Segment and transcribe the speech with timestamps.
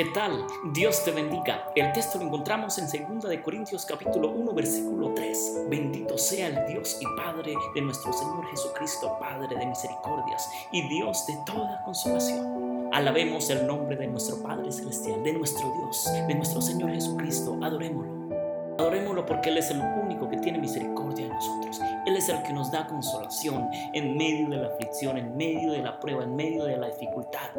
[0.00, 0.46] ¿Qué tal?
[0.72, 1.70] Dios te bendiga.
[1.76, 5.66] El texto lo encontramos en 2 de Corintios capítulo 1 versículo 3.
[5.68, 11.26] Bendito sea el Dios y Padre de nuestro Señor Jesucristo, Padre de misericordias y Dios
[11.26, 12.88] de toda consolación.
[12.94, 17.58] Alabemos el nombre de nuestro Padre celestial, de nuestro Dios, de nuestro Señor Jesucristo.
[17.60, 18.30] Adorémoslo.
[18.78, 21.78] Adorémoslo porque Él es el único que tiene misericordia de nosotros.
[22.06, 25.82] Él es el que nos da consolación en medio de la aflicción, en medio de
[25.82, 27.50] la prueba, en medio de la dificultad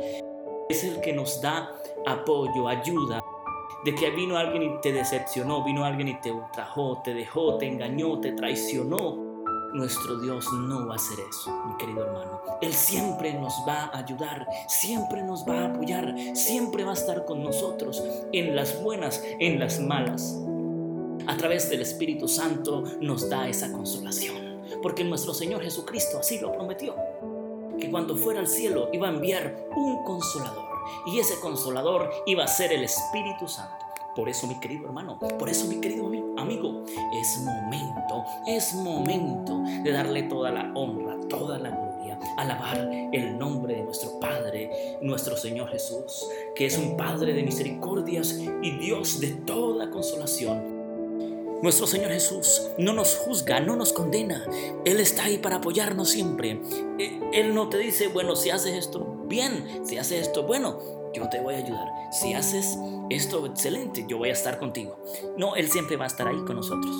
[0.71, 1.69] es el que nos da
[2.05, 3.21] apoyo, ayuda.
[3.83, 7.67] De que vino alguien y te decepcionó, vino alguien y te ultrajó, te dejó, te
[7.67, 9.31] engañó, te traicionó.
[9.73, 12.41] Nuestro Dios no va a hacer eso, mi querido hermano.
[12.61, 17.25] Él siempre nos va a ayudar, siempre nos va a apoyar, siempre va a estar
[17.25, 20.37] con nosotros en las buenas, en las malas.
[21.27, 26.51] A través del Espíritu Santo nos da esa consolación, porque nuestro Señor Jesucristo así lo
[26.51, 26.95] prometió
[27.79, 30.69] que cuando fuera al cielo iba a enviar un consolador.
[31.05, 33.85] Y ese consolador iba a ser el Espíritu Santo.
[34.15, 36.05] Por eso, mi querido hermano, por eso, mi querido
[36.37, 36.83] amigo,
[37.13, 43.75] es momento, es momento de darle toda la honra, toda la gloria, alabar el nombre
[43.75, 49.29] de nuestro Padre, nuestro Señor Jesús, que es un Padre de misericordias y Dios de
[49.29, 50.70] toda consolación
[51.61, 54.45] nuestro Señor Jesús no nos juzga, no nos condena.
[54.85, 56.61] Él está ahí para apoyarnos siempre.
[56.97, 59.85] E, Él no te dice, bueno, si haces esto, bien.
[59.85, 60.79] Si haces esto, bueno,
[61.13, 61.87] yo te voy a ayudar.
[62.11, 62.77] Si haces
[63.09, 65.03] esto, excelente, yo voy a estar contigo.
[65.37, 66.95] No, Él siempre va a estar ahí con nosotros.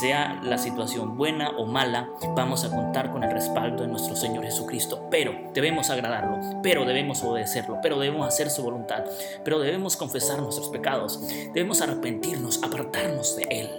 [0.00, 4.44] Sea la situación buena o mala, vamos a contar con el respaldo de nuestro Señor
[4.44, 5.06] Jesucristo.
[5.10, 9.04] Pero debemos agradarlo, pero debemos obedecerlo, pero debemos hacer su voluntad,
[9.42, 13.70] pero debemos confesar nuestros pecados, debemos arrepentirnos, apartarnos de Él.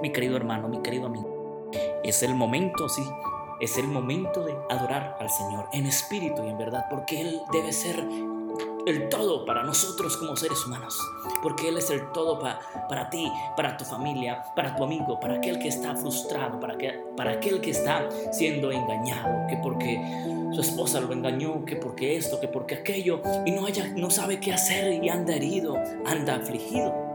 [0.00, 1.70] Mi querido hermano, mi querido amigo,
[2.04, 3.02] es el momento, sí,
[3.60, 7.72] es el momento de adorar al Señor en espíritu y en verdad, porque Él debe
[7.72, 8.06] ser
[8.86, 10.98] el todo para nosotros como seres humanos,
[11.42, 15.58] porque Él es el todo para ti, para tu familia, para tu amigo, para aquel
[15.58, 20.00] que está frustrado, para, que, para aquel que está siendo engañado, que porque
[20.52, 24.40] su esposa lo engañó, que porque esto, que porque aquello, y no, haya, no sabe
[24.40, 27.13] qué hacer y anda herido, anda afligido.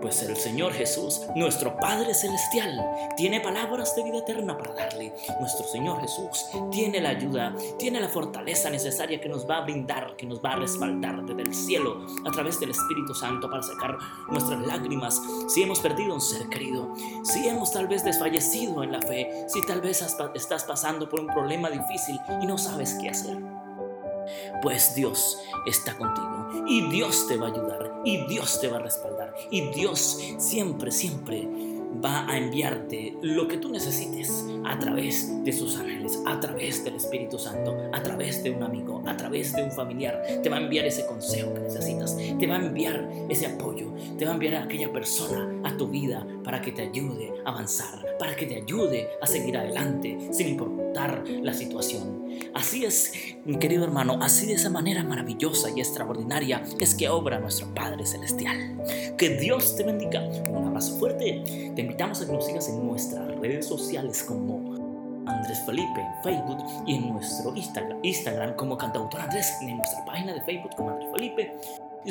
[0.00, 2.84] Pues el Señor Jesús, nuestro Padre Celestial,
[3.16, 5.12] tiene palabras de vida eterna para darle.
[5.40, 10.14] Nuestro Señor Jesús tiene la ayuda, tiene la fortaleza necesaria que nos va a brindar,
[10.16, 13.98] que nos va a respaldar desde el cielo a través del Espíritu Santo para sacar
[14.28, 16.94] nuestras lágrimas si hemos perdido un ser querido,
[17.24, 20.04] si hemos tal vez desfallecido en la fe, si tal vez
[20.34, 23.38] estás pasando por un problema difícil y no sabes qué hacer.
[24.62, 28.80] Pues Dios está contigo y Dios te va a ayudar y Dios te va a
[28.80, 31.48] respaldar y Dios siempre, siempre
[32.04, 36.94] va a enviarte lo que tú necesites a través de sus ángeles, a través del
[36.94, 40.22] Espíritu Santo, a través de un amigo, a través de un familiar.
[40.42, 44.24] Te va a enviar ese consejo que necesitas, te va a enviar ese apoyo, te
[44.24, 48.04] va a enviar a aquella persona a tu vida para que te ayude a avanzar,
[48.18, 52.28] para que te ayude a seguir adelante sin importar la situación.
[52.54, 53.12] Así es,
[53.44, 58.06] mi querido hermano, así de esa manera maravillosa y extraordinaria es que obra nuestro Padre
[58.06, 58.76] Celestial.
[59.16, 60.22] Que Dios te bendiga.
[60.48, 61.42] Un abrazo fuerte.
[61.74, 64.78] Te invitamos a que nos sigas en nuestras redes sociales como
[65.26, 70.32] Andrés Felipe en Facebook y en nuestro Instagram, Instagram como Cantautor Andrés, en nuestra página
[70.34, 71.52] de Facebook como Andrés Felipe.